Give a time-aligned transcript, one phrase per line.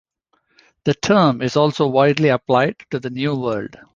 [0.85, 3.77] The term is also widely applied to the New World.